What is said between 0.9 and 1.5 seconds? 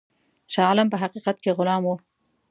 په حقیقت